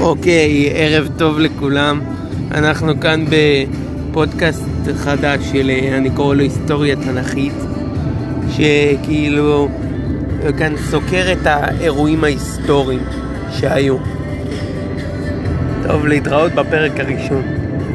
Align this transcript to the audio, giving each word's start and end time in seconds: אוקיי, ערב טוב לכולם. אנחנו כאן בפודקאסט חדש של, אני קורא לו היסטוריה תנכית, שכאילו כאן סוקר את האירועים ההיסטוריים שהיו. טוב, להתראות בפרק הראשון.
אוקיי, 0.00 0.70
ערב 0.74 1.08
טוב 1.16 1.38
לכולם. 1.38 2.00
אנחנו 2.50 3.00
כאן 3.00 3.24
בפודקאסט 3.30 4.64
חדש 4.96 5.40
של, 5.52 5.70
אני 5.70 6.10
קורא 6.10 6.34
לו 6.34 6.42
היסטוריה 6.42 6.96
תנכית, 6.96 7.54
שכאילו 8.50 9.68
כאן 10.58 10.72
סוקר 10.76 11.32
את 11.32 11.46
האירועים 11.46 12.24
ההיסטוריים 12.24 13.02
שהיו. 13.50 13.96
טוב, 15.86 16.06
להתראות 16.06 16.52
בפרק 16.52 17.00
הראשון. 17.00 17.65